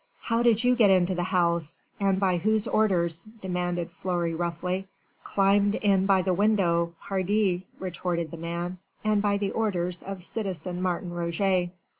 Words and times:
"How 0.23 0.41
did 0.41 0.63
you 0.63 0.75
get 0.75 0.89
into 0.89 1.13
the 1.13 1.25
house? 1.25 1.83
and 1.99 2.19
by 2.19 2.37
whose 2.37 2.67
orders?" 2.67 3.27
demanded 3.39 3.91
Fleury 3.91 4.33
roughly. 4.33 4.87
"Climbed 5.23 5.75
in 5.75 6.07
by 6.07 6.23
the 6.23 6.33
window, 6.33 6.95
pardi," 6.99 7.67
retorted 7.79 8.31
the 8.31 8.37
man, 8.37 8.79
"and 9.03 9.21
by 9.21 9.37
the 9.37 9.51
orders 9.51 10.01
of 10.01 10.23
citizen 10.23 10.81
Martin 10.81 11.13
Roget." 11.13 11.69